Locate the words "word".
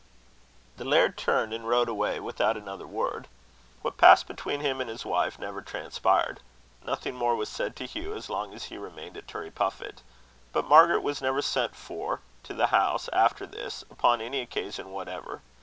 2.87-3.27